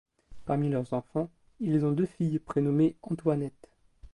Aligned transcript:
Parmi 0.45 0.67
leurs 0.69 0.93
enfants, 0.95 1.29
ils 1.59 1.85
ont 1.85 1.91
deux 1.91 2.07
filles 2.07 2.39
prénommées 2.39 2.95
Antoinette. 3.03 3.69